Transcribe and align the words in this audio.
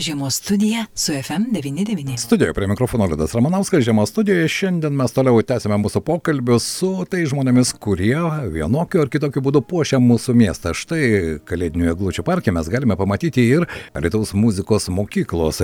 Žiemos 0.00 0.34
studija 0.34 0.86
su 0.94 1.12
FM99. 1.12 2.16
Studijoje 2.16 2.54
prie 2.54 2.66
mikrofono 2.68 3.06
Liudas 3.06 3.34
Ramanauskas, 3.34 3.84
Žiemos 3.84 4.10
studijoje 4.10 4.48
šiandien 4.48 4.92
mes 4.92 5.12
toliau 5.12 5.40
tęsime 5.42 5.78
mūsų 5.80 6.02
pokalbius 6.04 6.66
su 6.68 6.90
tai 7.08 7.22
žmonėmis, 7.24 7.70
kurie 7.80 8.18
vienokiu 8.52 9.00
ar 9.00 9.08
kitokiu 9.08 9.40
būdu 9.46 9.62
puošia 9.64 9.96
mūsų 9.96 10.34
miestą. 10.36 10.74
Štai 10.76 11.00
Kalėdinių 11.48 11.88
eglučių 11.94 12.26
parke 12.28 12.52
mes 12.52 12.68
galime 12.68 12.92
pamatyti 13.00 13.46
ir 13.54 13.64
Lietuvos 13.96 14.34
muzikos 14.36 14.90
mokyklos 14.92 15.62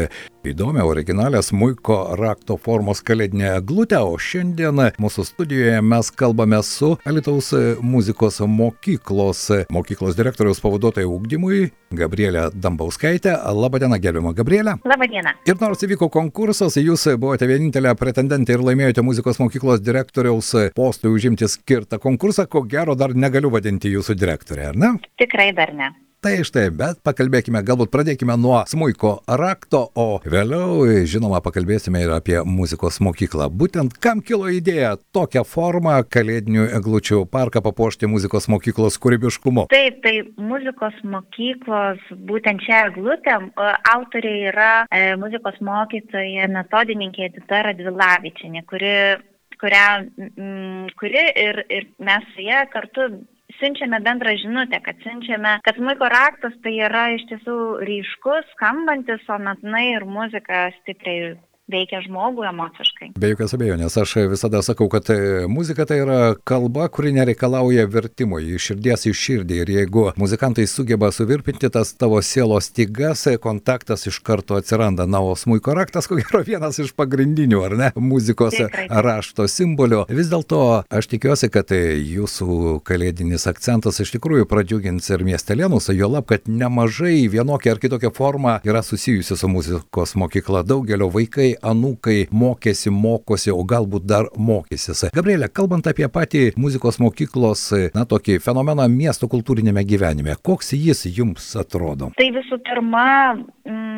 įdomią 0.48 0.88
originalią 0.88 1.44
smuiko 1.44 1.98
rakto 2.16 2.56
formos 2.56 3.04
Kalėdinę 3.04 3.52
eglutę, 3.58 4.00
o 4.00 4.16
šiandien 4.16 4.80
mūsų 4.96 5.26
studijoje 5.28 5.84
mes 5.84 6.08
kalbame 6.08 6.62
su 6.64 6.94
Lietuvos 7.04 7.52
muzikos 7.84 8.40
mokyklos, 8.48 9.44
mokyklos 9.68 10.16
direktoriaus 10.16 10.64
pavaduotoja 10.64 11.12
ūkdymui 11.12 11.68
Gabrielė 11.92 12.48
Dambauskaitė. 12.56 13.36
Labadiena, 13.52 14.00
gerbiamas. 14.00 14.21
Gerbiama 14.22 14.36
Gabrielė. 14.36 14.76
Labadiena. 14.86 15.34
Ir 15.48 15.58
nors 15.60 15.82
įvyko 15.82 16.08
konkursas, 16.12 16.76
jūs 16.78 17.08
buvote 17.18 17.46
vienintelė 17.50 17.94
pretendentė 17.98 18.56
ir 18.56 18.62
laimėjote 18.62 19.02
muzikos 19.02 19.40
mokyklos 19.42 19.82
direktoriaus 19.82 20.52
postui 20.76 21.10
užimti 21.10 21.48
skirtą 21.48 21.98
konkursą, 21.98 22.46
ko 22.46 22.62
gero 22.62 22.94
dar 22.94 23.14
negaliu 23.14 23.50
vadinti 23.50 23.90
jūsų 23.92 24.16
direktorė, 24.18 24.70
ar 24.70 24.78
ne? 24.78 24.94
Tikrai 25.18 25.52
dar 25.56 25.74
ne. 25.74 25.90
Tai 26.22 26.36
štai, 26.46 26.68
bet 26.70 27.00
pakalbėkime, 27.02 27.58
galbūt 27.66 27.90
pradėkime 27.90 28.36
nuo 28.38 28.60
smuiko 28.70 29.16
rakto, 29.26 29.80
o 29.98 30.20
vėliau, 30.22 30.84
žinoma, 31.10 31.40
pakalbėsime 31.42 31.98
ir 32.04 32.12
apie 32.14 32.36
muzikos 32.46 33.00
mokyklą. 33.02 33.48
Būtent 33.50 33.96
kam 33.98 34.20
kilo 34.22 34.46
idėja 34.54 34.92
tokią 35.16 35.42
formą 35.42 35.96
kalėdinių 36.06 36.68
eglučių 36.78 37.24
parką 37.32 37.64
papuošti 37.66 38.06
muzikos 38.12 38.46
mokyklos 38.54 39.00
kūrybiškumu? 39.02 39.66
Taip, 39.74 39.98
tai 40.06 40.14
muzikos 40.38 41.02
mokyklos, 41.02 42.06
būtent 42.30 42.62
šią 42.68 42.84
eglutę, 42.92 43.40
autoriai 43.96 44.46
yra 44.52 44.70
e, 44.94 45.02
muzikos 45.18 45.58
mokytoja 45.58 46.46
metodininkė 46.54 47.32
Edita 47.32 47.64
Radvilavičinė, 47.66 48.62
kuri 48.70 48.94
kurią, 49.62 49.86
kuri 50.98 51.22
ir, 51.38 51.62
ir 51.70 51.86
mes 52.02 52.24
su 52.34 52.46
ją 52.46 52.62
kartu 52.72 53.10
siunčiame 53.58 54.00
bendrą 54.04 54.34
žinutę, 54.42 54.80
kad 54.84 54.98
siunčiame, 55.04 55.58
kad 55.66 55.78
smuiko 55.78 56.08
raktas 56.12 56.56
tai 56.64 56.74
yra 56.88 57.08
iš 57.16 57.26
tiesų 57.30 57.56
ryškus, 57.88 58.48
skambantis 58.56 59.22
sonatinai 59.28 59.86
ir 59.94 60.08
muzika 60.08 60.68
stipriai 60.80 61.34
veikia 61.72 62.02
žmogų 62.08 62.48
emociškai. 62.50 63.11
Be 63.22 63.28
jokios 63.30 63.52
abejonės, 63.54 63.94
aš 64.00 64.16
visada 64.32 64.58
sakau, 64.66 64.88
kad 64.90 65.06
e, 65.14 65.44
muzika 65.46 65.84
tai 65.86 66.00
yra 66.02 66.32
kalba, 66.48 66.88
kuri 66.90 67.12
nereikalauja 67.14 67.84
vertimo 67.86 68.40
iš 68.42 68.64
širdies 68.72 69.04
į 69.06 69.12
širdį. 69.14 69.58
Ir 69.62 69.68
jeigu 69.70 70.02
muzikantai 70.18 70.64
sugeba 70.66 71.12
suvirpinti 71.14 71.70
tas 71.70 71.92
tavo 71.94 72.18
sielos 72.26 72.66
stygas, 72.72 73.22
e, 73.30 73.36
kontaktas 73.38 74.08
iš 74.10 74.18
karto 74.26 74.56
atsiranda. 74.58 75.06
Na, 75.06 75.20
o 75.22 75.36
smuiko 75.38 75.76
raktas, 75.78 76.08
ko 76.10 76.18
gero, 76.18 76.40
vienas 76.48 76.80
iš 76.82 76.90
pagrindinių, 76.98 77.60
ar 77.68 77.76
ne, 77.78 77.92
muzikos 77.94 78.56
Tikrai. 78.56 78.88
rašto 79.06 79.46
simbolių. 79.46 80.02
Vis 80.10 80.32
dėlto 80.32 80.58
aš 80.90 81.10
tikiuosi, 81.14 81.52
kad 81.54 81.70
e, 81.78 81.94
jūsų 82.16 82.80
kalėdinis 82.82 83.46
akcentas 83.52 84.02
iš 84.02 84.16
tikrųjų 84.16 84.50
pradžiugins 84.50 85.12
ir 85.14 85.22
miestelėnus, 85.30 85.92
jo 85.94 86.10
lab, 86.10 86.26
kad 86.32 86.50
nemažai 86.50 87.28
vienokia 87.30 87.76
ar 87.76 87.84
kitokia 87.86 88.10
forma 88.18 88.58
yra 88.66 88.82
susijusi 88.82 89.38
su 89.38 89.52
muzikos 89.54 90.18
mokykla. 90.18 90.66
Daugelio 90.66 91.12
vaikai 91.14 91.52
anūkai 91.62 92.26
mokėsi, 92.34 92.90
mokosi, 93.12 93.52
o 93.52 93.62
galbūt 93.68 94.06
dar 94.08 94.28
mokysis. 94.36 95.06
Gabrielė, 95.14 95.48
kalbant 95.52 95.86
apie 95.90 96.08
patį 96.12 96.44
muzikos 96.60 97.00
mokyklos, 97.02 97.68
na, 97.96 98.06
tokį 98.08 98.38
fenomeną 98.42 98.88
miesto 98.92 99.28
kultūrinėme 99.32 99.84
gyvenime, 99.88 100.36
koks 100.42 100.72
jis 100.76 101.06
jums 101.12 101.52
atrodo? 101.60 102.12
Tai 102.18 102.28
visų 102.36 102.58
pirma, 102.66 103.06
mm, 103.68 103.91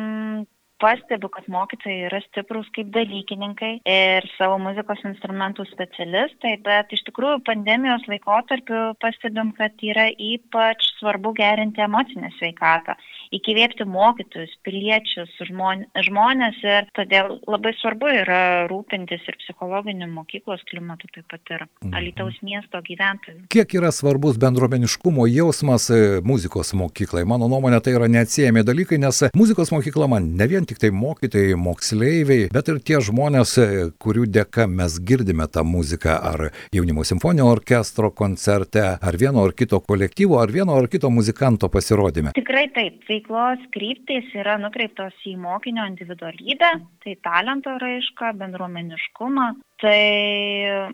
pastebiu, 0.85 1.31
kad 1.33 1.49
mokytojai 1.49 2.05
yra 2.11 2.21
stiprus 2.27 2.69
kaip 2.77 2.91
dalykininkai 2.93 3.73
ir 3.89 4.29
savo 4.35 4.59
muzikos 4.61 5.01
instrumentų 5.09 5.65
specialistai, 5.71 6.55
bet 6.65 6.93
iš 6.93 7.01
tikrųjų 7.09 7.41
pandemijos 7.49 8.05
laikotarpiu 8.11 8.81
pastebim, 9.01 9.53
kad 9.57 9.85
yra 9.89 10.07
ypač 10.13 10.85
svarbu 10.99 11.33
gerinti 11.37 11.83
emocinę 11.85 12.31
sveikatą 12.37 12.97
įkvėpti 13.33 13.85
mokytojus, 13.89 14.53
piliečius, 14.65 15.31
žmonės 15.49 16.59
ir 16.63 16.89
todėl 16.97 17.37
labai 17.49 17.73
svarbu 17.79 18.11
yra 18.21 18.39
rūpintis 18.69 19.25
ir 19.27 19.37
psichologiniu 19.41 20.07
mokyklos 20.11 20.63
klimatu, 20.69 21.09
taip 21.13 21.27
pat 21.31 21.53
ir 21.53 21.65
mhm. 21.65 21.95
Alitaus 21.97 22.37
miesto 22.45 22.81
gyventojų. 22.85 23.47
Kiek 23.53 23.77
yra 23.79 23.91
svarbus 23.95 24.39
bendruomeniškumo 24.41 25.27
jausmas 25.31 25.89
e, 25.93 26.01
muzikos 26.25 26.73
mokyklai? 26.77 27.25
Mano 27.27 27.49
nuomonė 27.51 27.81
tai 27.83 27.95
yra 27.97 28.09
neatsiejami 28.11 28.65
dalykai, 28.67 28.99
nes 29.01 29.23
muzikos 29.37 29.73
mokykla 29.73 30.09
man 30.11 30.31
ne 30.37 30.49
vien 30.51 30.67
tik 30.67 30.74
tai 30.81 30.91
mokytojai, 30.95 31.55
moksleiviai, 31.59 32.49
bet 32.53 32.71
ir 32.71 32.81
tie 32.85 32.99
žmonės, 33.03 33.55
e, 33.61 33.67
kurių 34.01 34.25
dėka 34.37 34.67
mes 34.71 34.97
girdime 35.07 35.47
tą 35.51 35.65
muziką 35.67 36.17
ar 36.31 36.47
jaunimo 36.75 37.05
simfoninio 37.07 37.47
orkestro 37.51 38.11
koncerte, 38.11 38.83
ar 39.01 39.19
vieno 39.19 39.45
ar 39.45 39.55
kito 39.57 39.79
kolektyvo, 39.79 40.39
ar 40.41 40.53
vieno 40.53 40.75
ar 40.79 40.89
kito 40.91 41.11
muzikanto 41.13 41.69
pasirodyme. 41.73 42.35
Tikrai 42.37 42.67
taip 42.75 43.05
veiklos 43.09 43.63
kryptys 43.75 44.33
yra 44.35 44.57
nukreiptos 44.61 45.15
į 45.27 45.37
mokinio 45.41 45.87
individualybę, 45.91 46.71
tai 47.05 47.17
talento 47.25 47.77
raišką, 47.81 48.35
bendruomeniškumą. 48.41 49.49
Tai 49.83 50.01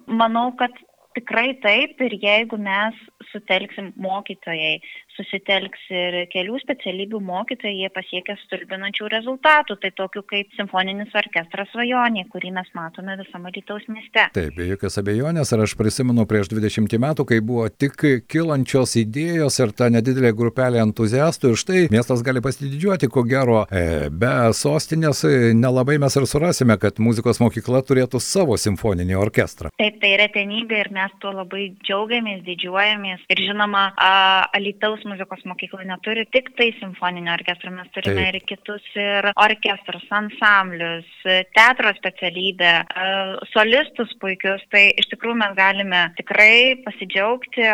manau, 0.10 0.50
kad 0.58 0.74
tikrai 1.18 1.54
taip 1.64 2.00
ir 2.06 2.16
jeigu 2.22 2.58
mes 2.62 2.98
sutelksim 3.30 3.92
mokytojai, 4.02 4.80
susitelks 5.16 5.84
ir 5.92 6.18
kelių 6.32 6.60
specialybių 6.62 7.20
mokytojai, 7.28 7.76
jie 7.84 7.90
pasiekia 7.94 8.38
stulbinančių 8.46 9.10
rezultatų, 9.12 9.78
tai 9.82 9.92
tokių 9.98 10.24
kaip 10.30 10.56
simfoninis 10.58 11.14
orkestras 11.18 11.70
svajonė, 11.74 12.26
kurį 12.32 12.54
mes 12.58 12.72
matome 12.78 13.18
visame 13.20 13.52
Lietuvos 13.56 13.88
mieste. 13.92 14.28
Taip, 14.36 14.56
be 14.56 14.70
jokios 14.70 14.98
abejonės, 15.02 15.52
ir 15.52 15.66
aš 15.66 15.76
prisimenu 15.80 16.26
prieš 16.30 16.52
20 16.54 16.98
metų, 17.04 17.28
kai 17.28 17.42
buvo 17.46 17.68
tik 17.70 17.98
kilančios 18.32 18.96
idėjos 19.02 19.60
ir 19.62 19.76
ta 19.76 19.92
nedidelė 19.94 20.34
grupelė 20.38 20.82
entuziastų 20.86 21.52
ir 21.52 21.62
štai 21.62 21.84
miestas 21.94 22.24
gali 22.26 22.44
pasididžiuoti, 22.44 23.12
ko 23.12 23.26
gero, 23.28 23.66
e, 23.68 24.10
be 24.10 24.32
sostinės 24.58 25.26
e, 25.28 25.52
nelabai 25.58 26.00
mes 26.02 26.16
ir 26.16 26.28
surasime, 26.30 26.78
kad 26.82 27.02
muzikos 27.04 27.42
mokykla 27.44 27.84
turėtų 27.86 28.22
savo 28.24 28.58
simfoninį 28.60 29.20
orkestrą. 29.20 29.74
Taip, 29.82 30.00
tai 30.02 30.16
retenybė 30.24 30.86
ir 30.86 30.92
mes 30.96 31.14
tuo 31.24 31.34
labai 31.36 31.72
džiaugiamės, 31.84 32.44
didžiuojamės 32.48 33.11
ir 33.32 33.42
žinoma, 33.46 33.84
Alitaus 34.58 35.04
muzikos 35.10 35.44
mokykla 35.50 35.86
neturi 35.90 36.26
tik 36.34 36.52
tai 36.58 36.72
simfoninio 36.80 37.34
orkestro, 37.34 37.72
mes 37.76 37.90
turime 37.96 38.26
Taip. 38.26 38.36
ir 38.36 38.50
kitus 38.52 38.90
ir 39.00 39.32
orkestrus, 39.36 40.06
ansamblius, 40.22 41.10
teatro 41.56 41.94
specialybę, 41.98 42.74
solistus 43.54 44.14
puikius, 44.22 44.64
tai 44.74 44.90
iš 44.98 45.10
tikrųjų 45.14 45.40
mes 45.42 45.58
galime 45.58 46.06
tikrai 46.20 46.78
pasidžiaugti 46.86 47.68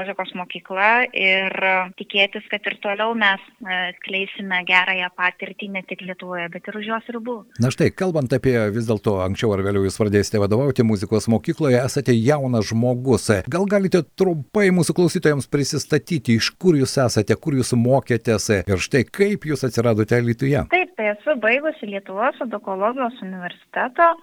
muzikos 0.00 0.32
mokykla 0.38 0.90
ir 1.12 1.52
e, 1.52 1.72
tikėtis, 2.00 2.46
kad 2.50 2.64
ir 2.68 2.76
toliau 2.84 3.12
mes 3.18 3.42
e, 3.60 3.80
kleisime 4.04 4.62
gerąją 4.68 5.10
patirtį 5.18 5.70
ne 5.76 5.82
tik 5.88 6.04
Lietuvoje, 6.06 6.48
bet 6.54 6.68
ir 6.70 6.78
už 6.80 6.88
jos 6.88 7.10
ribų. 7.16 7.36
Na 7.60 7.72
štai, 7.72 7.90
kalbant 7.92 8.32
apie 8.36 8.56
vis 8.74 8.88
dėlto 8.88 9.18
anksčiau 9.26 9.52
ar 9.54 9.64
vėliau 9.66 9.84
jūs 9.86 10.00
pradėsite 10.00 10.40
vadovauti 10.42 10.86
muzikos 10.86 11.28
mokykloje, 11.32 11.82
esate 11.84 12.16
jaunas 12.16 12.70
žmogus. 12.70 13.28
Gal 13.52 13.68
galite 13.70 14.02
trumpai 14.18 14.70
mūsų 14.74 14.96
klausytojams 14.96 15.50
prisistatyti, 15.52 16.38
iš 16.40 16.52
kur 16.60 16.78
jūs 16.80 16.96
esate, 17.04 17.36
kur 17.36 17.58
jūs 17.58 17.74
mokėtės 17.76 18.50
ir 18.62 18.80
štai 18.80 19.04
kaip 19.06 19.44
jūs 19.50 19.66
atsiradote 19.68 20.22
Lietuvoje? 20.24 20.64
Taip, 20.72 20.96
tai 20.96 21.12
esu 21.14 21.36
baigusi 21.42 21.92
Lietuvos 21.92 22.40
edukologijos 22.46 23.20
universiteto 23.26 24.14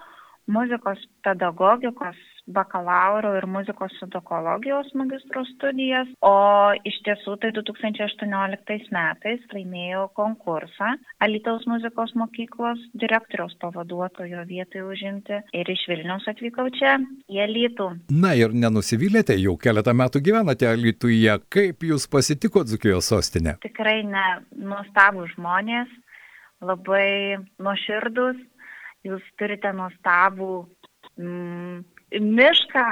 muzikos 0.48 1.00
pedagogikos 1.24 2.16
bakalauro 2.48 3.34
ir 3.36 3.46
muzikos 3.46 3.92
edukologijos 4.06 4.90
magistro 4.98 5.44
studijas, 5.52 6.08
o 6.24 6.72
iš 6.88 6.98
tiesų 7.06 7.36
tai 7.42 7.50
2018 7.56 8.88
metais 8.94 9.44
laimėjau 9.52 10.06
konkursą 10.16 10.94
Alitaus 11.24 11.66
muzikos 11.68 12.14
mokyklos 12.18 12.80
direktoriaus 13.02 13.56
pavaduotojo 13.62 14.44
vietai 14.48 14.84
užimti 14.86 15.42
ir 15.52 15.72
iš 15.74 15.84
Vilniaus 15.90 16.28
atvykau 16.30 16.68
čia 16.78 16.96
į 17.28 17.42
Alitų. 17.44 17.90
Na 18.24 18.34
ir 18.38 18.54
nenusivylėte, 18.56 19.36
jau 19.42 19.56
keletą 19.60 19.94
metų 19.96 20.22
gyvenate 20.24 20.68
Alituje, 20.70 21.38
kaip 21.52 21.84
jūs 21.84 22.08
pasitiko 22.10 22.64
Dzukijos 22.64 23.10
sostinė? 23.12 23.58
Tikrai 23.64 24.00
ne, 24.08 24.26
nuostabų 24.56 25.28
žmonės, 25.34 25.92
labai 26.64 27.38
nuoširdus, 27.62 28.40
jūs 29.06 29.24
turite 29.38 29.72
nuostabų 29.76 30.52
mm, 31.18 31.84
mišką 32.12 32.86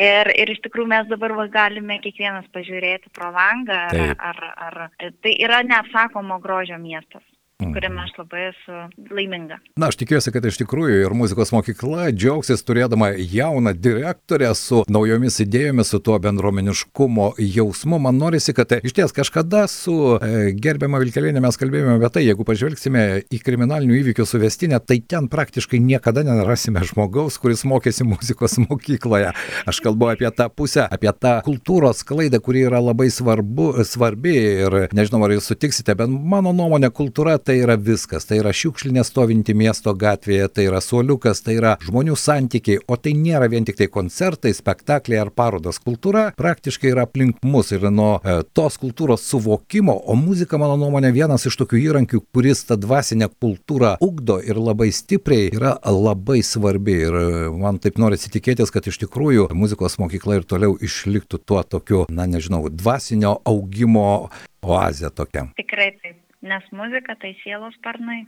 ir, 0.00 0.30
ir 0.36 0.52
iš 0.54 0.62
tikrųjų 0.66 0.90
mes 0.92 1.10
dabar 1.10 1.34
va, 1.38 1.46
galime 1.52 1.98
kiekvienas 2.04 2.46
pažiūrėti 2.54 3.12
pro 3.16 3.30
langą, 3.34 3.82
ar, 3.90 4.14
ar, 4.30 4.40
ar, 4.68 4.80
ar 4.88 5.12
tai 5.22 5.34
yra 5.42 5.62
neapsakomo 5.66 6.40
grožio 6.44 6.78
miestas. 6.78 7.24
Mhm. 7.66 7.74
kuriame 7.76 8.02
aš 8.04 8.14
labai 8.18 8.42
esu 8.50 8.78
laiminga. 9.14 9.60
Na, 9.80 9.90
aš 9.90 9.98
tikiuosi, 10.00 10.32
kad 10.34 10.46
iš 10.46 10.60
tikrųjų 10.62 11.04
ir 11.04 11.14
muzikos 11.16 11.52
mokykla 11.54 12.10
džiaugsis 12.14 12.64
turėdama 12.66 13.12
jauną 13.16 13.74
direktorę 13.76 14.52
su 14.58 14.82
naujomis 14.90 15.40
idėjomis, 15.44 15.90
su 15.92 16.00
tuo 16.04 16.18
bendruomeniškumo 16.22 17.32
jausmu. 17.40 18.00
Man 18.02 18.20
norisi, 18.20 18.54
kad 18.56 18.72
iš 18.80 18.94
ties 18.96 19.14
kažkada 19.16 19.66
su 19.70 19.96
e, 20.16 20.50
gerbiama 20.56 21.00
Vilkelinė 21.02 21.42
mes 21.42 21.58
kalbėjome 21.60 21.98
apie 21.98 22.12
tai, 22.14 22.24
jeigu 22.26 22.46
pažvelgsime 22.48 23.04
į 23.30 23.42
kriminalinių 23.44 23.98
įvykių 24.00 24.26
suvestinę, 24.28 24.80
tai 24.84 25.00
ten 25.00 25.28
praktiškai 25.32 25.80
niekada 25.82 26.24
nerasime 26.26 26.84
žmogaus, 26.86 27.38
kuris 27.42 27.64
mokėsi 27.68 28.06
muzikos 28.08 28.58
mokykloje. 28.66 29.32
Aš 29.70 29.82
kalbu 29.84 30.12
apie 30.12 30.30
tą 30.36 30.48
pusę, 30.52 30.86
apie 30.86 31.12
tą 31.16 31.38
kultūros 31.46 32.04
klaidą, 32.06 32.40
kuri 32.44 32.64
yra 32.68 32.80
labai 32.82 33.10
svarbu, 33.12 33.72
svarbi 33.88 34.36
ir 34.38 34.78
nežinau, 34.96 35.22
ar 35.26 35.34
jūs 35.34 35.50
sutiksite, 35.50 35.96
bet 35.98 36.10
mano 36.10 36.52
nuomonė, 36.56 36.92
kultūra 36.94 37.36
tai 37.42 37.49
yra 37.58 37.76
viskas. 37.80 38.26
Tai 38.28 38.38
yra 38.40 38.52
šiukšlinė 38.54 39.02
stovinti 39.06 39.54
miesto 39.56 39.92
gatvėje, 39.96 40.48
tai 40.54 40.66
yra 40.68 40.80
suoliukas, 40.84 41.42
tai 41.44 41.56
yra 41.58 41.76
žmonių 41.84 42.16
santykiai, 42.18 42.80
o 42.86 42.98
tai 43.00 43.14
nėra 43.18 43.48
vien 43.50 43.66
tik 43.66 43.78
tai 43.80 43.88
koncertai, 43.92 44.52
spektakliai 44.56 45.20
ar 45.24 45.32
parodos. 45.34 45.80
Kultūra 45.82 46.28
praktiškai 46.38 46.92
yra 46.92 47.06
aplink 47.08 47.40
mus 47.46 47.72
ir 47.74 47.88
nuo 47.90 48.12
e, 48.22 48.36
tos 48.56 48.78
kultūros 48.80 49.26
suvokimo, 49.26 49.96
o 50.06 50.16
muzika, 50.18 50.58
mano 50.60 50.78
nuomonė, 50.80 51.12
vienas 51.16 51.46
iš 51.48 51.58
tokių 51.62 51.80
įrankių, 51.80 52.22
kuris 52.34 52.64
tą 52.68 52.78
dvasinę 52.80 53.30
kultūrą 53.40 53.96
ugdo 54.04 54.38
ir 54.44 54.60
labai 54.60 54.90
stipriai 54.94 55.50
yra 55.54 55.76
labai 55.84 56.40
svarbi. 56.46 56.96
Ir 57.08 57.20
e, 57.20 57.26
man 57.60 57.82
taip 57.82 58.00
nori 58.00 58.20
įsitikėtis, 58.20 58.72
kad 58.74 58.86
iš 58.86 59.02
tikrųjų 59.04 59.50
muzikos 59.56 59.98
mokykla 60.02 60.40
ir 60.40 60.48
toliau 60.48 60.78
išliktų 60.80 61.42
tuo 61.44 61.62
tokiu, 61.64 62.06
na 62.12 62.28
nežinau, 62.30 62.66
dvasinio 62.70 63.38
augimo 63.48 64.30
oazė 64.62 65.12
tokia. 65.14 65.48
Tikrai 65.58 65.92
taip 65.98 66.18
nes 66.42 66.66
muzika 66.72 67.16
tai 67.20 67.36
sielos 67.42 67.76
sparnai. 67.78 68.24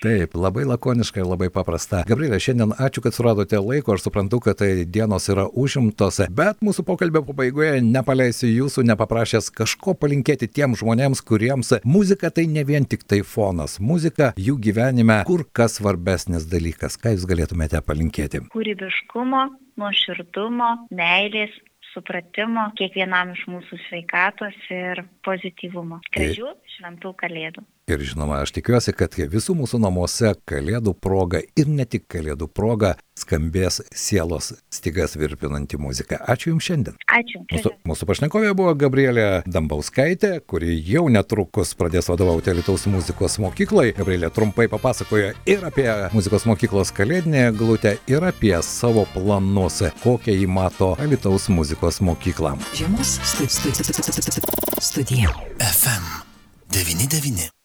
Taip, 0.00 0.32
labai 0.32 0.62
lakoniška 0.64 1.20
ir 1.20 1.26
labai 1.28 1.50
paprasta. 1.52 1.98
Gabrielė, 2.08 2.38
šiandien 2.40 2.70
ačiū, 2.80 3.02
kad 3.04 3.12
suradote 3.12 3.58
laiko, 3.60 3.92
aš 3.92 4.06
suprantu, 4.06 4.38
kad 4.46 4.56
tai 4.62 4.86
dienos 4.88 5.28
yra 5.28 5.44
užimtos, 5.44 6.22
bet 6.32 6.62
mūsų 6.64 6.86
pokalbio 6.88 7.20
pabaigoje 7.26 7.82
nepaleisiu 7.84 8.48
jūsų, 8.48 8.86
nepaprašęs 8.88 9.50
kažko 9.60 9.92
palinkėti 10.00 10.48
tiem 10.48 10.72
žmonėms, 10.80 11.20
kuriems 11.20 11.74
muzika 11.84 12.32
tai 12.32 12.46
ne 12.48 12.64
vien 12.64 12.88
tik 12.88 13.04
tai 13.04 13.20
fonas. 13.20 13.76
Muzika 13.76 14.32
jų 14.40 14.56
gyvenime 14.70 15.20
kur 15.28 15.44
kas 15.52 15.76
svarbesnis 15.82 16.48
dalykas. 16.48 16.96
Ką 16.96 17.12
jūs 17.18 17.28
galėtumėte 17.28 17.84
palinkėti? 17.84 18.46
Kūrybiškumo, 18.56 19.50
nuoširdumo, 19.84 20.70
meilės 20.96 21.60
supratimo 21.94 22.68
kiekvienam 22.78 23.34
iš 23.34 23.46
mūsų 23.50 23.78
sveikatos 23.88 24.56
ir 24.74 25.04
pozityvumo. 25.26 26.00
Gražių 26.14 26.54
šventų 26.76 27.14
kalėdų. 27.22 27.64
Ir 27.90 28.02
žinoma, 28.06 28.36
aš 28.44 28.52
tikiuosi, 28.54 28.92
kad 28.94 29.16
visų 29.18 29.56
mūsų 29.58 29.80
namuose 29.82 30.36
kalėdų 30.46 30.92
proga 31.02 31.40
ir 31.58 31.66
ne 31.66 31.82
tik 31.90 32.04
kalėdų 32.12 32.46
proga 32.54 32.92
skambės 33.18 33.80
sielos 33.90 34.52
stygas 34.72 35.16
virpinanti 35.18 35.78
muzika. 35.80 36.20
Ačiū 36.30 36.52
Jums 36.52 36.68
šiandien. 36.68 36.96
Ačiū. 37.10 37.42
Mūsų, 37.50 37.72
mūsų 37.90 38.08
pašnekovė 38.12 38.54
buvo 38.54 38.76
Gabrielė 38.78 39.26
Dambauskaitė, 39.50 40.36
kuri 40.46 40.78
jau 40.86 41.08
netrukus 41.10 41.74
pradės 41.74 42.08
vadovauti 42.12 42.54
Lietuvos 42.54 42.86
muzikos 42.92 43.40
mokyklai. 43.42 43.90
Gabrielė 43.98 44.30
trumpai 44.34 44.68
papasakojo 44.70 45.34
ir 45.50 45.66
apie 45.66 45.88
muzikos 46.14 46.46
mokyklos 46.48 46.94
kalėdinę 46.96 47.50
glūtę, 47.58 47.96
ir 48.06 48.30
apie 48.30 48.54
savo 48.66 49.06
planus, 49.16 49.82
kokią 50.04 50.38
jį 50.38 50.50
mato 50.50 50.94
Lietuvos 51.02 51.50
muzikos 51.52 52.00
mokyklą. 52.06 52.54
Žiemos 52.78 53.18
studija. 54.80 55.34
FM 55.58 56.04
99. 56.70 57.59